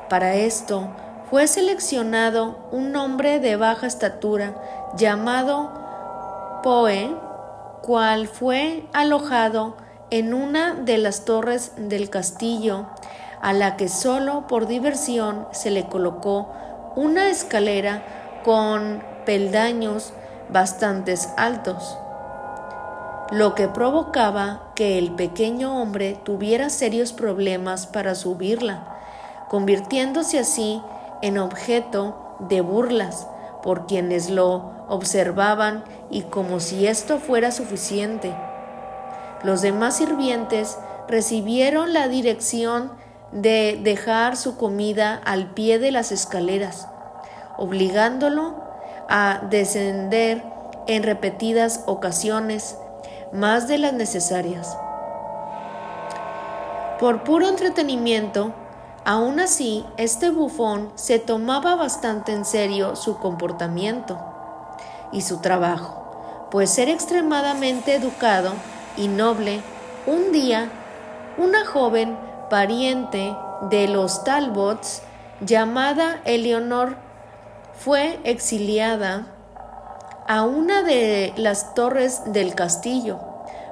Para 0.10 0.36
esto 0.36 0.90
fue 1.30 1.48
seleccionado 1.48 2.68
un 2.72 2.96
hombre 2.96 3.40
de 3.40 3.56
baja 3.56 3.88
estatura 3.88 4.54
llamado 4.96 5.72
Poe, 6.64 7.16
cual 7.82 8.28
fue 8.28 8.88
alojado 8.94 9.78
en 10.12 10.34
una 10.34 10.74
de 10.74 10.98
las 10.98 11.26
torres 11.26 11.74
del 11.78 12.10
castillo, 12.10 12.86
a 13.42 13.54
la 13.54 13.78
que 13.78 13.90
solo 13.90 14.48
por 14.48 14.68
diversión 14.68 15.48
se 15.52 15.72
le 15.72 15.86
colocó 15.88 16.52
una 16.96 17.30
escalera 17.30 18.42
con 18.44 19.04
peldaños 19.26 20.14
bastantes 20.50 21.30
altos, 21.38 21.98
lo 23.32 23.56
que 23.56 23.68
provocaba 23.68 24.72
que 24.76 24.98
el 24.98 25.12
pequeño 25.12 25.82
hombre 25.82 26.20
tuviera 26.24 26.70
serios 26.70 27.12
problemas 27.14 27.88
para 27.88 28.14
subirla, 28.14 28.98
convirtiéndose 29.50 30.40
así 30.40 30.82
en 31.22 31.38
objeto 31.38 32.36
de 32.40 32.62
burlas 32.62 33.28
por 33.64 33.88
quienes 33.88 34.30
lo 34.30 34.72
observaban 34.88 35.84
y 36.12 36.22
como 36.22 36.60
si 36.60 36.86
esto 36.86 37.18
fuera 37.18 37.52
suficiente. 37.52 38.32
Los 39.44 39.62
demás 39.62 39.98
sirvientes 39.98 40.78
recibieron 41.08 41.94
la 41.94 42.08
dirección 42.08 42.92
de 43.32 43.80
dejar 43.84 44.38
su 44.38 44.56
comida 44.58 45.20
al 45.26 45.52
pie 45.54 45.80
de 45.80 45.92
las 45.92 46.12
escaleras, 46.12 46.88
obligándolo 47.58 48.65
a 49.10 49.42
descender 49.50 50.44
en 50.88 51.04
repetidas 51.04 51.84
ocasiones, 51.86 52.78
más 53.32 53.68
de 53.68 53.78
las 53.78 53.94
necesarias. 53.94 54.78
Por 57.00 57.24
puro 57.24 57.48
entretenimiento, 57.48 58.54
aún 59.04 59.40
así, 59.40 59.86
este 59.98 60.30
bufón 60.30 60.92
se 60.96 61.20
tomaba 61.20 61.76
bastante 61.76 62.32
en 62.32 62.46
serio 62.46 62.96
su 62.96 63.18
comportamiento 63.18 64.18
y 65.12 65.22
su 65.22 65.42
trabajo, 65.42 66.48
pues 66.52 66.78
era 66.78 66.92
extremadamente 66.92 67.96
educado 67.96 68.54
y 68.96 69.08
noble. 69.08 69.62
Un 70.08 70.32
día, 70.32 70.70
una 71.38 71.66
joven 71.66 72.18
pariente 72.50 73.36
de 73.70 73.88
los 73.88 74.24
Talbots, 74.24 75.02
llamada 75.42 76.22
Eleonor, 76.26 77.05
fue 77.78 78.20
exiliada 78.24 79.28
a 80.28 80.44
una 80.44 80.82
de 80.82 81.34
las 81.38 81.76
torres 81.76 82.22
del 82.26 82.56
castillo, 82.56 83.20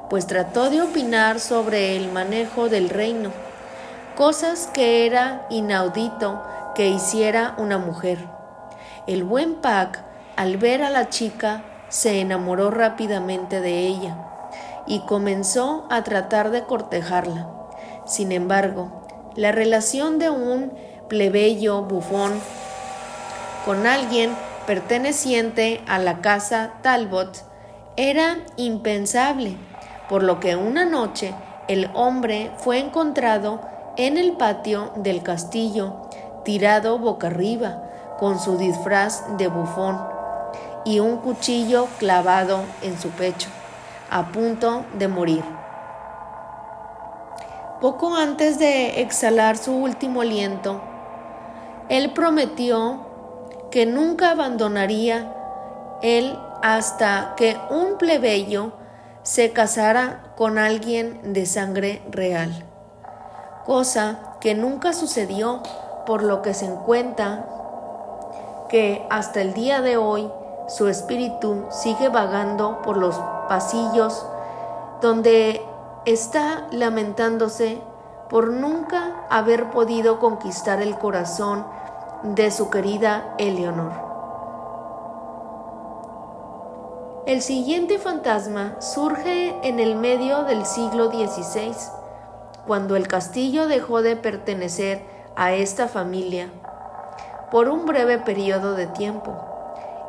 pues 0.10 0.28
trató 0.28 0.70
de 0.70 0.82
opinar 0.82 1.39
sobre 1.39 1.96
el 1.96 2.12
manejo 2.12 2.70
del 2.70 2.89
reino, 2.89 3.32
cosas 4.16 4.70
que 4.74 5.06
era 5.06 5.48
inaudito 5.50 6.44
que 6.76 6.89
hiciera 6.89 7.56
una 7.58 7.78
mujer. 7.78 8.20
El 9.08 9.24
buen 9.24 9.56
Pac, 9.56 10.04
al 10.36 10.58
ver 10.58 10.84
a 10.84 10.89
la 10.89 11.10
chica, 11.10 11.63
se 11.89 12.20
enamoró 12.20 12.72
rápidamente 12.72 13.62
de 13.62 13.88
ella 13.88 14.18
y 14.86 15.00
comenzó 15.02 15.88
a 15.89 16.04
tratar 16.04 16.52
de 16.52 16.63
cortejarla. 16.63 17.50
Sin 18.06 18.32
embargo, 18.32 19.06
la 19.36 19.52
relación 19.52 20.20
de 20.20 20.30
un 20.30 20.74
plebeyo 21.08 21.82
bufón 21.84 22.34
con 23.65 23.88
alguien 23.88 24.36
perteneciente 24.67 25.82
a 25.88 25.99
la 25.99 26.21
casa 26.21 26.73
Talbot 26.82 27.45
era 27.95 28.38
impensable, 28.58 29.56
por 30.10 30.23
lo 30.23 30.39
que 30.39 30.56
una 30.56 30.86
noche 30.86 31.34
el 31.67 31.89
hombre 31.93 32.52
fue 32.58 32.80
encontrado 32.80 33.62
en 33.95 34.17
el 34.17 34.34
patio 34.34 34.91
del 34.97 35.23
castillo, 35.23 36.10
tirado 36.43 36.97
boca 36.99 37.28
arriba, 37.28 37.84
con 38.19 38.39
su 38.39 38.58
disfraz 38.58 39.38
de 39.38 39.47
bufón 39.47 39.99
y 40.86 40.99
un 40.99 41.17
cuchillo 41.17 41.88
clavado 41.99 42.62
en 42.82 42.99
su 42.99 43.10
pecho, 43.10 43.49
a 44.10 44.28
punto 44.32 44.84
de 44.97 45.08
morir. 45.08 45.43
Poco 47.80 48.15
antes 48.15 48.60
de 48.60 49.02
exhalar 49.02 49.58
su 49.58 49.73
último 49.73 50.21
aliento, 50.21 50.82
él 51.89 52.12
prometió 52.12 53.12
que 53.73 53.88
nunca 53.88 54.29
abandonaría 54.29 55.33
él 56.03 56.38
hasta 56.62 57.33
que 57.36 57.57
un 57.71 57.97
plebeyo 57.97 58.71
se 59.23 59.51
casara 59.51 60.31
con 60.38 60.59
alguien 60.59 61.33
de 61.33 61.47
sangre 61.47 62.03
real, 62.07 62.51
cosa 63.65 64.36
que 64.39 64.53
nunca 64.53 64.93
sucedió, 64.93 65.63
por 66.05 66.21
lo 66.21 66.43
que 66.43 66.53
se 66.53 66.65
encuentra 66.65 67.47
que 68.69 69.07
hasta 69.09 69.41
el 69.41 69.55
día 69.55 69.81
de 69.81 69.97
hoy 69.97 70.29
su 70.67 70.88
espíritu 70.88 71.65
sigue 71.71 72.09
vagando 72.09 72.79
por 72.83 72.97
los 72.97 73.19
pasillos 73.49 74.23
donde 75.01 75.65
está 76.05 76.67
lamentándose 76.69 77.81
por 78.29 78.51
nunca 78.51 79.25
haber 79.31 79.71
podido 79.71 80.19
conquistar 80.19 80.79
el 80.79 80.95
corazón 80.99 81.65
de 82.23 82.51
su 82.51 82.69
querida 82.69 83.36
Eleonor. 83.38 83.91
El 87.25 87.41
siguiente 87.41 87.99
fantasma 87.99 88.79
surge 88.79 89.55
en 89.63 89.81
el 89.81 89.95
medio 89.95 90.43
del 90.43 90.65
siglo 90.65 91.12
XVI, 91.12 91.75
cuando 92.65 92.95
el 92.95 93.09
castillo 93.09 93.67
dejó 93.67 94.01
de 94.01 94.15
pertenecer 94.15 95.05
a 95.36 95.51
esta 95.51 95.89
familia 95.89 96.49
por 97.51 97.67
un 97.67 97.86
breve 97.86 98.19
periodo 98.19 98.73
de 98.75 98.88
tiempo. 98.88 99.36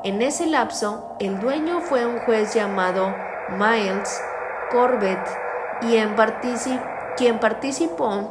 En 0.05 0.23
ese 0.23 0.47
lapso, 0.47 1.17
el 1.19 1.41
dueño 1.41 1.81
fue 1.81 2.07
un 2.07 2.21
juez 2.21 2.55
llamado 2.55 3.13
Miles 3.59 4.23
Corbett 4.71 5.27
y 5.83 5.97
en 5.97 6.15
quien 7.17 7.41
participó 7.41 8.31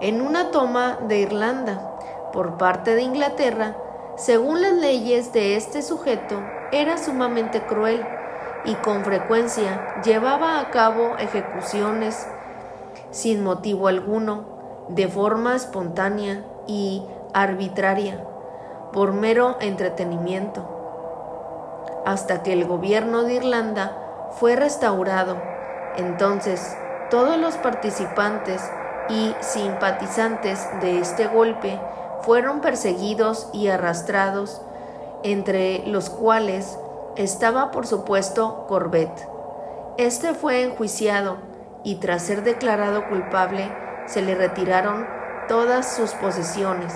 en 0.00 0.20
una 0.20 0.50
toma 0.50 0.98
de 1.08 1.18
Irlanda 1.18 1.93
por 2.34 2.58
parte 2.58 2.96
de 2.96 3.02
Inglaterra, 3.02 3.76
según 4.16 4.60
las 4.60 4.72
leyes 4.72 5.32
de 5.32 5.54
este 5.54 5.82
sujeto, 5.82 6.42
era 6.72 6.98
sumamente 6.98 7.62
cruel 7.62 8.04
y 8.64 8.74
con 8.74 9.04
frecuencia 9.04 10.02
llevaba 10.02 10.58
a 10.58 10.70
cabo 10.70 11.16
ejecuciones 11.18 12.26
sin 13.12 13.44
motivo 13.44 13.86
alguno, 13.86 14.52
de 14.88 15.06
forma 15.06 15.54
espontánea 15.54 16.44
y 16.66 17.06
arbitraria, 17.32 18.24
por 18.92 19.12
mero 19.12 19.56
entretenimiento, 19.60 20.68
hasta 22.04 22.42
que 22.42 22.52
el 22.52 22.64
gobierno 22.64 23.22
de 23.22 23.34
Irlanda 23.34 23.96
fue 24.32 24.56
restaurado. 24.56 25.36
Entonces, 25.96 26.76
todos 27.10 27.38
los 27.38 27.56
participantes 27.58 28.60
y 29.08 29.34
simpatizantes 29.40 30.68
de 30.80 30.98
este 30.98 31.28
golpe 31.28 31.78
fueron 32.24 32.60
perseguidos 32.60 33.48
y 33.52 33.68
arrastrados, 33.68 34.62
entre 35.22 35.86
los 35.86 36.08
cuales 36.08 36.78
estaba 37.16 37.70
por 37.70 37.86
supuesto 37.86 38.64
Corbett. 38.66 39.28
Este 39.98 40.34
fue 40.34 40.62
enjuiciado 40.62 41.36
y 41.84 41.96
tras 41.96 42.22
ser 42.22 42.42
declarado 42.42 43.08
culpable 43.08 43.70
se 44.06 44.22
le 44.22 44.34
retiraron 44.34 45.06
todas 45.48 45.94
sus 45.94 46.12
posesiones. 46.12 46.92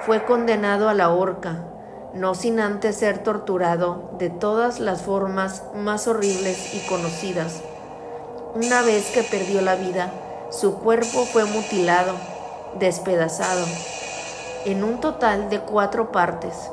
Fue 0.00 0.24
condenado 0.24 0.88
a 0.88 0.94
la 0.94 1.10
horca, 1.10 1.64
no 2.12 2.34
sin 2.34 2.58
antes 2.58 2.96
ser 2.96 3.22
torturado 3.22 4.10
de 4.18 4.28
todas 4.28 4.80
las 4.80 5.02
formas 5.02 5.62
más 5.74 6.08
horribles 6.08 6.74
y 6.74 6.80
conocidas. 6.88 7.62
Una 8.54 8.82
vez 8.82 9.12
que 9.12 9.22
perdió 9.22 9.62
la 9.62 9.76
vida, 9.76 10.12
su 10.50 10.80
cuerpo 10.80 11.24
fue 11.24 11.44
mutilado, 11.44 12.14
despedazado 12.78 13.64
en 14.64 14.84
un 14.84 15.00
total 15.00 15.50
de 15.50 15.60
cuatro 15.60 16.12
partes. 16.12 16.70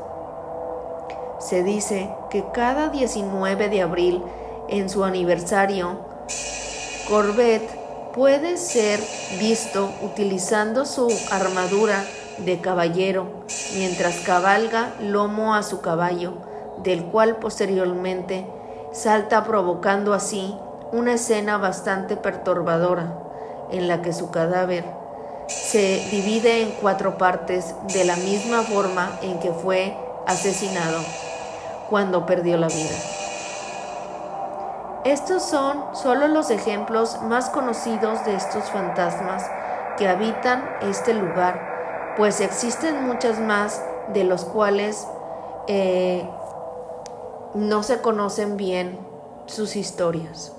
Se 1.40 1.64
dice 1.64 2.10
que 2.30 2.46
cada 2.54 2.90
19 2.90 3.70
de 3.70 3.82
abril, 3.82 4.24
en 4.68 4.90
su 4.90 5.04
aniversario, 5.04 5.98
Corbett 7.08 7.64
puede 8.14 8.58
ser 8.58 9.00
visto 9.40 9.90
utilizando 10.04 10.86
su 10.86 11.08
armadura 11.32 12.04
de 12.38 12.60
caballero 12.60 13.28
mientras 13.76 14.20
cabalga 14.20 14.94
lomo 15.00 15.56
a 15.56 15.64
su 15.64 15.82
caballo, 15.82 16.34
del 16.84 17.06
cual 17.06 17.38
posteriormente 17.38 18.46
salta 18.92 19.44
provocando 19.44 20.14
así 20.14 20.56
una 20.92 21.14
escena 21.14 21.58
bastante 21.58 22.16
perturbadora 22.16 23.18
en 23.72 23.88
la 23.88 24.02
que 24.02 24.14
su 24.14 24.32
cadáver 24.32 24.99
se 25.50 26.08
divide 26.12 26.62
en 26.62 26.72
cuatro 26.82 27.18
partes 27.18 27.76
de 27.94 28.06
la 28.06 28.16
misma 28.16 28.62
forma 28.62 29.18
en 29.22 29.40
que 29.40 29.52
fue 29.52 29.98
asesinado 30.28 31.00
cuando 31.90 32.26
perdió 32.26 32.58
la 32.58 32.68
vida. 32.68 32.96
Estos 35.06 35.44
son 35.44 35.96
solo 35.96 36.28
los 36.28 36.52
ejemplos 36.52 37.22
más 37.24 37.50
conocidos 37.50 38.24
de 38.26 38.36
estos 38.36 38.66
fantasmas 38.66 39.50
que 39.98 40.08
habitan 40.08 40.70
este 40.82 41.14
lugar, 41.14 42.14
pues 42.16 42.42
existen 42.42 43.06
muchas 43.06 43.40
más 43.40 43.82
de 44.14 44.24
los 44.24 44.46
cuales 44.46 45.08
eh, 45.68 46.30
no 47.54 47.84
se 47.84 48.02
conocen 48.02 48.56
bien 48.58 49.00
sus 49.48 49.76
historias. 49.76 50.54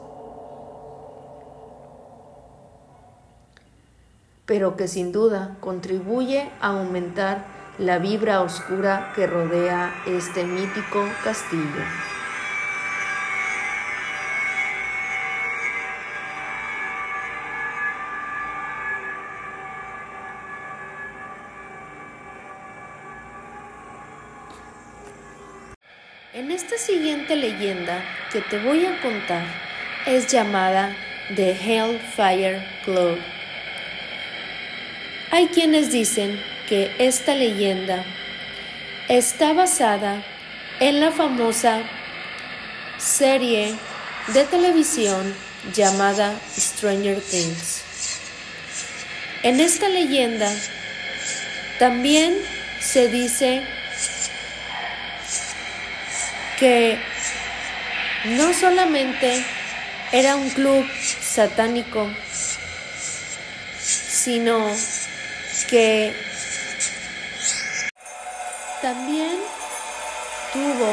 Pero 4.51 4.77
que 4.77 4.89
sin 4.89 5.13
duda 5.13 5.57
contribuye 5.61 6.51
a 6.61 6.71
aumentar 6.71 7.45
la 7.79 8.01
vibra 8.01 8.41
oscura 8.41 9.13
que 9.15 9.29
rodea 9.29 9.95
este 10.09 10.43
mítico 10.43 11.09
castillo. 11.23 11.85
En 26.35 26.51
esta 26.51 26.77
siguiente 26.77 27.37
leyenda 27.37 28.03
que 28.33 28.41
te 28.41 28.59
voy 28.59 28.85
a 28.85 29.01
contar 29.01 29.45
es 30.07 30.27
llamada 30.27 30.97
The 31.37 31.53
Hellfire 31.53 32.67
Club 32.85 33.17
hay 35.31 35.49
quienes 35.49 35.93
dicen 35.93 36.41
que 36.69 36.95
esta 36.99 37.35
leyenda 37.35 38.05
está 39.09 39.53
basada 39.53 40.25
en 40.81 41.01
la 41.01 41.13
famosa 41.13 41.83
serie 42.99 43.75
de 44.29 44.45
televisión 44.45 45.35
llamada 45.75 46.39
Stranger 46.59 47.21
Things, 47.21 47.83
En 49.43 49.61
esta 49.61 49.89
leyenda 49.89 50.51
también 51.79 52.37
se 52.81 53.09
dice 53.09 53.63
que 56.59 56.99
no 58.37 58.53
solamente 58.53 59.45
era 60.13 60.37
un 60.37 60.51
club 60.51 60.87
satánico, 61.23 62.11
sino 63.81 64.71
que 65.71 66.13
también 68.83 69.39
tuvo 70.53 70.89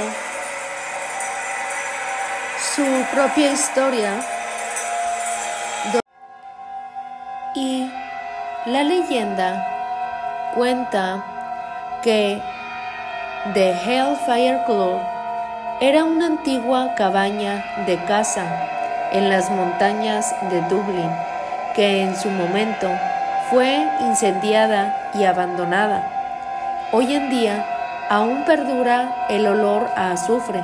su 2.75 2.83
propia 3.11 3.53
historia 3.53 4.19
y 7.55 7.89
la 8.67 8.83
leyenda 8.83 10.51
cuenta 10.53 11.23
que 12.03 12.39
The 13.55 13.71
Hellfire 13.71 14.63
Club 14.67 15.01
era 15.81 16.03
una 16.03 16.27
antigua 16.27 16.93
cabaña 16.93 17.65
de 17.87 17.97
caza 18.05 18.45
en 19.11 19.27
las 19.27 19.49
montañas 19.49 20.35
de 20.51 20.61
Dublín 20.69 21.09
que 21.75 22.03
en 22.03 22.15
su 22.15 22.29
momento 22.29 22.89
fue 23.49 23.87
incendiada 24.01 25.11
y 25.13 25.23
abandonada. 25.23 26.03
Hoy 26.91 27.13
en 27.13 27.29
día 27.29 27.65
aún 28.09 28.43
perdura 28.43 29.25
el 29.29 29.47
olor 29.47 29.89
a 29.95 30.11
azufre, 30.11 30.63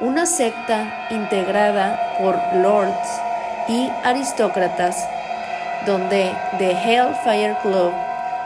una 0.00 0.26
secta 0.26 1.06
integrada 1.10 1.98
por 2.18 2.38
lords 2.54 3.20
y 3.68 3.90
aristócratas, 4.04 5.08
donde 5.86 6.34
The 6.58 6.72
Hellfire 6.72 7.56
Club 7.62 7.92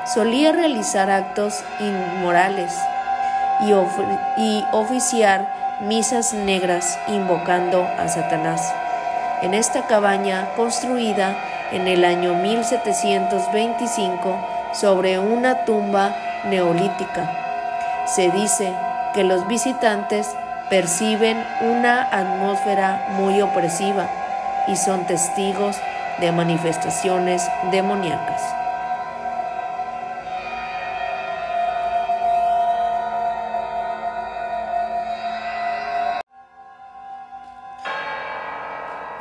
solía 0.06 0.52
realizar 0.52 1.10
actos 1.10 1.64
inmorales 1.80 2.72
y, 3.60 3.72
y 4.40 4.64
oficiar 4.72 5.46
misas 5.80 6.32
negras 6.32 6.98
invocando 7.08 7.88
a 7.98 8.06
Satanás. 8.08 8.72
En 9.42 9.52
esta 9.52 9.82
cabaña 9.86 10.48
construida 10.56 11.34
en 11.72 11.88
el 11.88 12.04
año 12.04 12.34
1725 12.34 14.38
sobre 14.72 15.18
una 15.18 15.64
tumba 15.64 16.14
neolítica, 16.44 17.30
se 18.06 18.30
dice 18.30 18.72
que 19.14 19.24
los 19.24 19.46
visitantes 19.46 20.36
perciben 20.68 21.42
una 21.60 22.02
atmósfera 22.02 23.06
muy 23.16 23.40
opresiva 23.40 24.08
y 24.66 24.76
son 24.76 25.06
testigos 25.06 25.76
de 26.20 26.32
manifestaciones 26.32 27.48
demoníacas. 27.70 28.63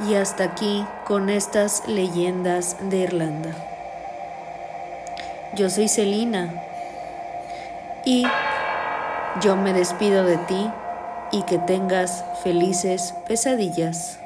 Y 0.07 0.15
hasta 0.15 0.43
aquí 0.43 0.85
con 1.05 1.29
estas 1.29 1.87
leyendas 1.87 2.77
de 2.89 2.97
Irlanda. 2.97 3.51
Yo 5.55 5.69
soy 5.69 5.87
Celina 5.87 6.51
y 8.05 8.25
yo 9.41 9.55
me 9.55 9.71
despido 9.71 10.25
de 10.25 10.37
ti 10.37 10.69
y 11.31 11.43
que 11.43 11.57
tengas 11.57 12.23
felices 12.43 13.13
pesadillas. 13.27 14.19